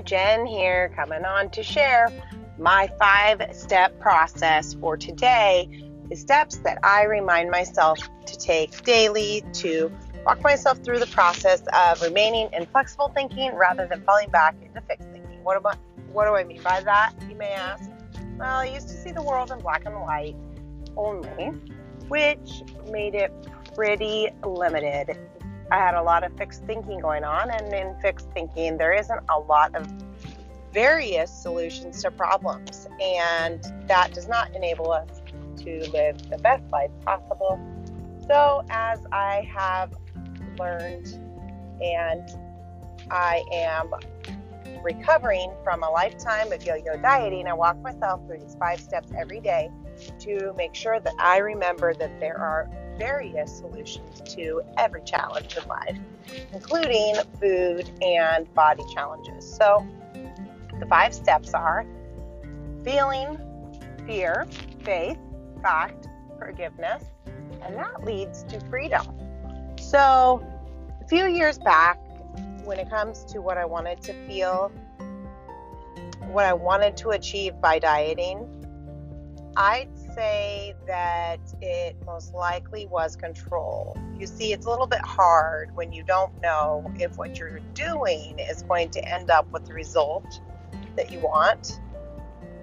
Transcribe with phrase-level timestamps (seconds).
[0.00, 2.08] Jen here, coming on to share
[2.58, 5.68] my five step process for today.
[6.08, 9.90] The steps that I remind myself to take daily to
[10.24, 14.80] walk myself through the process of remaining in flexible thinking rather than falling back into
[14.82, 15.42] fixed thinking.
[15.42, 15.78] What, about,
[16.12, 17.90] what do I mean by that, you may ask?
[18.38, 20.36] Well, I used to see the world in black and white
[20.96, 21.52] only,
[22.08, 23.32] which made it
[23.74, 25.16] pretty limited
[25.72, 29.20] I had a lot of fixed thinking going on, and in fixed thinking, there isn't
[29.30, 29.90] a lot of
[30.70, 35.22] various solutions to problems, and that does not enable us
[35.56, 37.58] to live the best life possible.
[38.26, 39.94] So, as I have
[40.58, 41.18] learned
[41.80, 42.28] and
[43.10, 43.94] I am
[44.82, 49.08] recovering from a lifetime of yo yo dieting, I walk myself through these five steps
[49.16, 49.70] every day
[50.18, 52.68] to make sure that I remember that there are
[52.98, 55.98] various solutions to every challenge in life,
[56.52, 59.52] including food and body challenges.
[59.56, 59.86] So,
[60.78, 61.86] the five steps are
[62.84, 63.38] feeling,
[64.06, 64.46] fear,
[64.82, 65.18] faith,
[65.62, 67.04] fact, forgiveness,
[67.62, 69.06] and that leads to freedom.
[69.78, 70.44] So,
[71.00, 71.98] a few years back,
[72.64, 74.72] when it comes to what I wanted to feel,
[76.30, 78.48] what I wanted to achieve by dieting,
[79.56, 83.96] I'd say that it most likely was control.
[84.18, 88.38] You see, it's a little bit hard when you don't know if what you're doing
[88.38, 90.40] is going to end up with the result
[90.96, 91.80] that you want.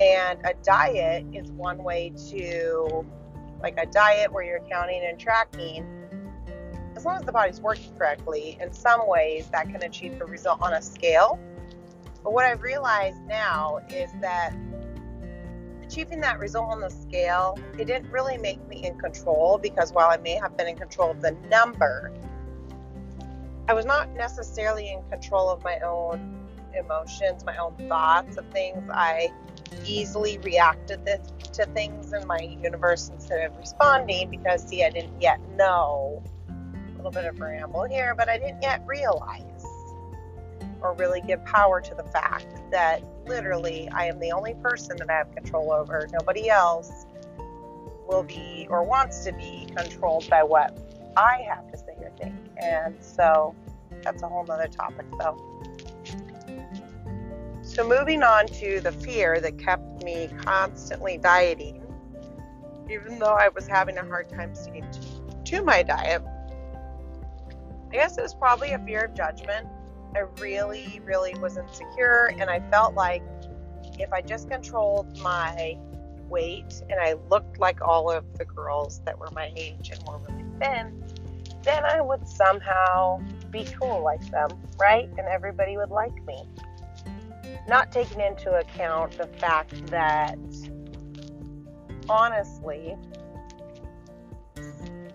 [0.00, 3.06] And a diet is one way to,
[3.60, 5.86] like a diet where you're counting and tracking,
[6.96, 10.60] as long as the body's working correctly, in some ways that can achieve the result
[10.62, 11.38] on a scale.
[12.22, 14.54] But what I've realized now is that
[15.92, 20.08] achieving that result on the scale, it didn't really make me in control because while
[20.08, 22.10] I may have been in control of the number,
[23.68, 28.82] I was not necessarily in control of my own emotions, my own thoughts of things.
[28.90, 29.30] I
[29.84, 31.04] easily reacted
[31.52, 36.22] to things in my universe instead of responding because, see, I didn't yet know.
[36.48, 39.51] A little bit of ramble here, but I didn't yet realize
[40.82, 45.08] or really give power to the fact that literally I am the only person that
[45.08, 46.08] I have control over.
[46.12, 47.06] Nobody else
[48.08, 50.76] will be or wants to be controlled by what
[51.16, 52.34] I have to say or think.
[52.56, 53.54] And so
[54.02, 55.38] that's a whole nother topic though.
[57.62, 61.80] So moving on to the fear that kept me constantly dieting,
[62.90, 64.86] even though I was having a hard time sticking
[65.44, 66.22] to my diet.
[67.90, 69.68] I guess it was probably a fear of judgment
[70.14, 73.22] I really, really was insecure, and I felt like
[73.98, 75.76] if I just controlled my
[76.28, 80.18] weight and I looked like all of the girls that were my age and were
[80.18, 81.04] really thin,
[81.62, 85.08] then I would somehow be cool like them, right?
[85.18, 86.48] And everybody would like me.
[87.68, 90.38] Not taking into account the fact that
[92.08, 92.96] honestly,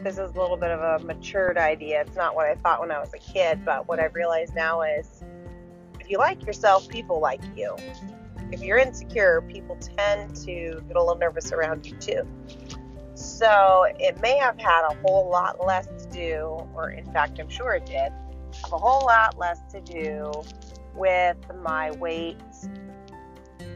[0.07, 2.00] this is a little bit of a matured idea.
[2.00, 4.81] It's not what I thought when I was a kid, but what I've realized now
[4.81, 5.22] is
[6.00, 7.75] if you like yourself, people like you.
[8.53, 12.25] If you're insecure, people tend to get a little nervous around you too.
[13.16, 17.50] So it may have had a whole lot less to do, or in fact, I'm
[17.50, 18.13] sure it did,
[18.62, 20.31] have a whole lot less to do
[20.95, 22.38] with my weight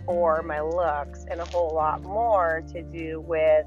[0.07, 3.65] or my looks, and a whole lot more to do with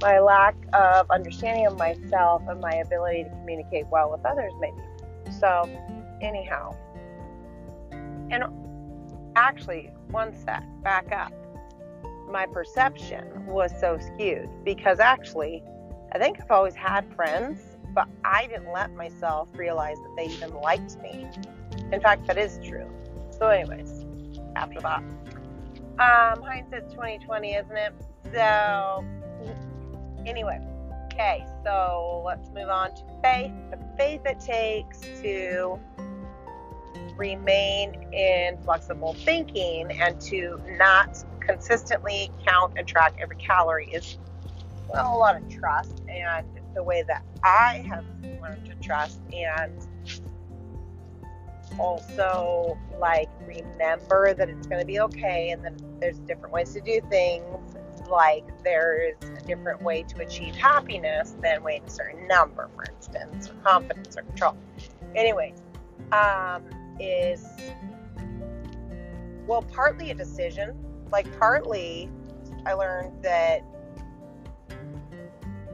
[0.00, 4.76] my lack of understanding of myself and my ability to communicate well with others, maybe.
[5.38, 5.68] So,
[6.20, 6.74] anyhow,
[8.30, 8.44] and
[9.36, 11.32] actually, one sec, back up.
[12.30, 15.62] My perception was so skewed because actually,
[16.12, 17.60] I think I've always had friends,
[17.94, 21.28] but I didn't let myself realize that they even liked me.
[21.92, 22.88] In fact, that is true.
[23.30, 24.04] So, anyways,
[24.56, 25.02] after that,
[25.98, 27.92] um, hindsight's 2020, isn't it?
[28.32, 29.04] So,
[30.26, 30.60] Anyway,
[31.06, 33.52] okay, so let's move on to faith.
[33.70, 35.78] The faith it takes to
[37.16, 44.18] remain in flexible thinking and to not consistently count and track every calorie is
[44.88, 48.04] well, a lot of trust and the way that I have
[48.42, 49.72] learned to trust and
[51.78, 56.80] also like remember that it's going to be okay and then there's different ways to
[56.80, 57.63] do things
[58.08, 63.50] like there's a different way to achieve happiness than weighing a certain number, for instance,
[63.50, 64.56] or confidence or control.
[65.14, 65.62] Anyways,
[66.12, 66.62] um,
[67.00, 67.46] is
[69.46, 70.74] well, partly a decision.
[71.12, 72.08] Like, partly
[72.66, 73.62] I learned that,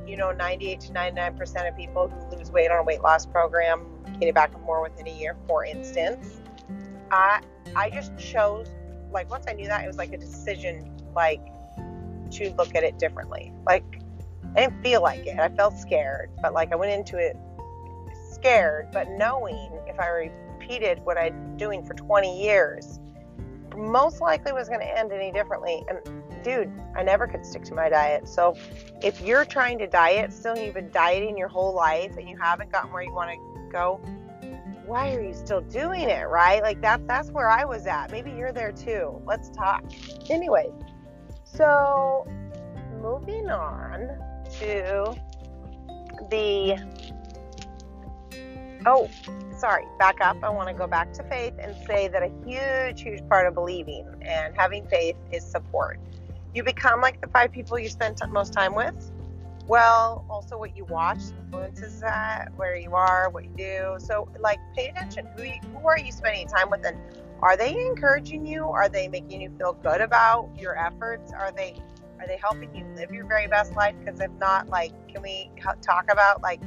[0.06, 3.87] you know, 98 to 99% of people who lose weight on a weight loss program
[4.19, 6.41] gain it back more within a year, for instance.
[7.11, 7.41] I
[7.75, 8.69] I just chose
[9.12, 11.41] like once I knew that it was like a decision like
[12.32, 13.53] to look at it differently.
[13.67, 14.00] Like
[14.56, 15.38] I didn't feel like it.
[15.38, 17.37] I felt scared, but like I went into it
[18.31, 22.99] scared, but knowing if I repeated what I'd doing for 20 years,
[23.77, 25.85] most likely was going to end any differently.
[25.88, 25.99] And
[26.43, 28.29] dude, I never could stick to my diet.
[28.29, 28.56] So
[29.03, 32.73] if you're trying to diet still, you've been dieting your whole life and you haven't
[32.73, 34.00] gotten where you want to go,
[34.87, 36.62] why are you still doing it, right?
[36.62, 38.11] Like that's that's where I was at.
[38.11, 39.23] Maybe you're there too.
[39.25, 39.85] Let's talk.
[40.29, 40.73] Anyways,
[41.55, 42.26] so
[43.00, 44.08] moving on
[44.58, 45.14] to
[46.31, 46.79] the
[48.87, 49.08] oh,
[49.56, 50.37] sorry, back up.
[50.43, 53.55] I want to go back to faith and say that a huge, huge part of
[53.55, 55.99] believing and having faith is support.
[56.55, 59.11] You become like the five people you spend most time with
[59.70, 63.97] well, also what you watch influences that, where you are, what you do.
[64.05, 65.29] So, like, pay attention.
[65.37, 66.99] Who you, who are you spending time with, and
[67.43, 68.65] are they encouraging you?
[68.65, 71.33] Are they making you feel good about your efforts?
[71.33, 71.77] Are they
[72.21, 73.95] are they helping you live your very best life?
[73.99, 75.51] Because if not, like, can we
[75.81, 76.61] talk about like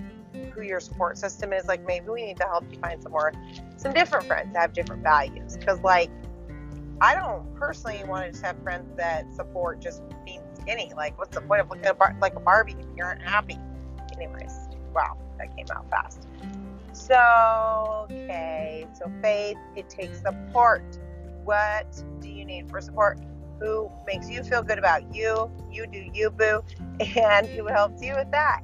[0.51, 1.65] who your support system is?
[1.65, 3.33] Like, maybe we need to help you find some more,
[3.77, 5.55] some different friends that have different values.
[5.57, 6.09] Because like,
[7.01, 10.91] I don't personally want to just have friends that support just being skinny.
[10.95, 13.59] Like, what's the point of looking at bar- like a Barbie if you aren't happy?
[14.15, 14.53] Anyways,
[14.93, 16.27] wow, that came out fast.
[16.93, 20.99] So, okay, so faith, it takes support.
[21.43, 23.19] What do you need for support?
[23.59, 25.51] Who makes you feel good about you?
[25.71, 26.61] You do you, boo.
[26.99, 28.61] And who helps you with that?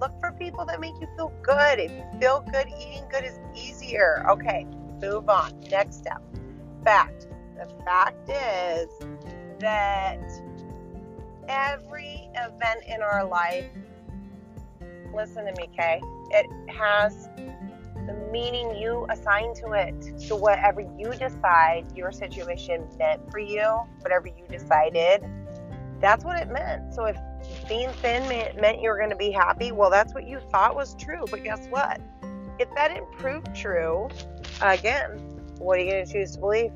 [0.00, 1.78] Look for people that make you feel good.
[1.78, 4.24] If you feel good, eating good is easier.
[4.28, 4.66] Okay,
[5.00, 5.52] move on.
[5.70, 6.22] Next step.
[6.84, 7.28] Fact.
[7.56, 8.88] The fact is
[9.60, 10.20] that
[11.48, 13.66] every event in our life,
[15.14, 16.00] listen to me, Kay,
[16.32, 17.28] it has
[18.06, 20.20] the meaning you assign to it.
[20.20, 23.62] So, whatever you decide your situation meant for you,
[24.00, 25.22] whatever you decided,
[26.00, 26.94] that's what it meant.
[26.94, 27.16] So, if
[27.68, 30.94] being thin meant, you were going to be happy, well, that's what you thought was
[30.96, 31.24] true.
[31.30, 32.00] But guess what?
[32.58, 34.08] If that didn't prove true,
[34.60, 35.18] again,
[35.58, 36.72] what are you going to choose to believe?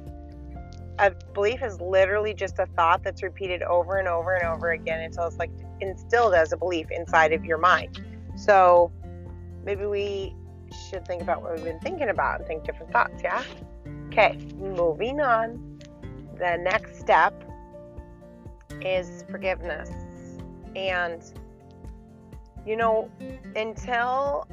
[0.99, 5.01] a belief is literally just a thought that's repeated over and over and over again
[5.03, 5.51] until it's like
[5.81, 8.01] instilled as a belief inside of your mind.
[8.37, 8.91] So
[9.67, 10.35] maybe we
[10.89, 13.43] should think about what we've been thinking about and think different thoughts, yeah?
[14.07, 15.79] Okay, moving on.
[16.39, 17.35] The next step
[18.81, 19.91] is forgiveness.
[20.77, 21.23] And,
[22.65, 23.11] you know,
[23.55, 24.47] until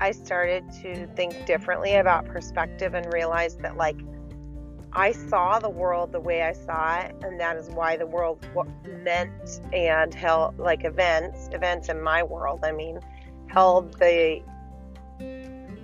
[0.00, 3.96] I started to think differently about perspective and realized that, like,
[4.92, 8.44] I saw the world the way I saw it, and that is why the world
[9.04, 12.98] meant and held like events, events in my world, I mean,
[13.52, 14.42] held the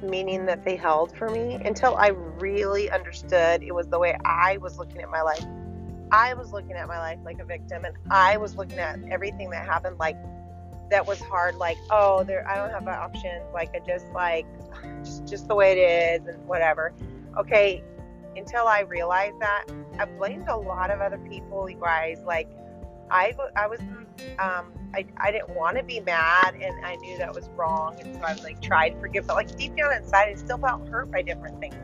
[0.02, 4.58] meaning that they held for me until I really understood it was the way I
[4.58, 5.44] was looking at my life.
[6.12, 9.50] I was looking at my life like a victim, and I was looking at everything
[9.50, 10.16] that happened like
[10.90, 11.56] that was hard.
[11.56, 13.42] Like, oh, there, I don't have an option.
[13.52, 14.46] Like, I just like
[15.04, 16.94] just, just the way it is, and whatever.
[17.36, 17.82] Okay,
[18.36, 19.64] until I realized that,
[19.98, 22.22] I blamed a lot of other people, you guys.
[22.24, 22.48] Like,
[23.10, 23.80] I, I was,
[24.38, 27.96] um, I, I didn't want to be mad and I knew that was wrong.
[28.00, 30.88] And so I like, tried to forgive, but like deep down inside, I still felt
[30.88, 31.74] hurt by different things.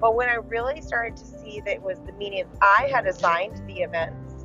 [0.00, 3.60] But when I really started to see that it was the meaning I had assigned
[3.66, 4.44] the events,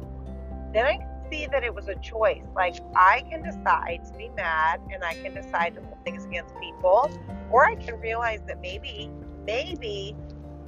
[0.74, 2.44] then I could see that it was a choice.
[2.56, 6.56] Like, I can decide to be mad and I can decide to hold things against
[6.60, 7.12] people,
[7.52, 9.12] or I can realize that maybe,
[9.46, 10.16] maybe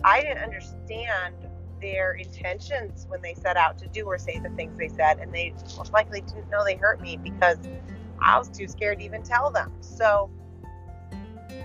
[0.03, 1.35] I didn't understand
[1.81, 5.33] their intentions when they set out to do or say the things they said, and
[5.33, 7.57] they most likely didn't know they hurt me because
[8.19, 9.71] I was too scared to even tell them.
[9.81, 10.29] So,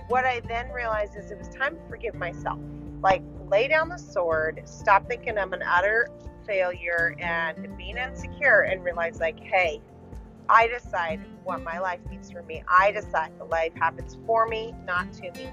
[0.07, 2.59] what I then realized is it was time to forgive myself.
[3.01, 6.09] Like, lay down the sword, stop thinking I'm an utter
[6.45, 9.81] failure and being insecure, and realize, like, hey,
[10.49, 12.63] I decide what my life means for me.
[12.67, 15.49] I decide the life happens for me, not to me.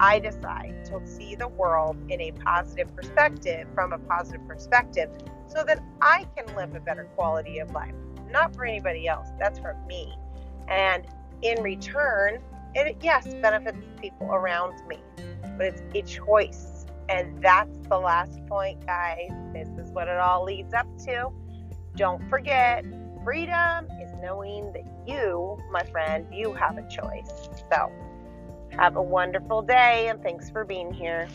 [0.00, 5.10] I decide to see the world in a positive perspective, from a positive perspective,
[5.46, 7.94] so that I can live a better quality of life.
[8.30, 10.14] Not for anybody else, that's for me.
[10.68, 11.06] And
[11.42, 12.40] in return,
[12.74, 14.98] it yes benefits people around me,
[15.58, 16.86] but it's a choice.
[17.08, 19.28] And that's the last point, guys.
[19.52, 21.30] This is what it all leads up to.
[21.96, 22.84] Don't forget,
[23.22, 27.48] freedom is knowing that you, my friend, you have a choice.
[27.70, 27.92] So,
[28.78, 31.28] have a wonderful day and thanks for being here.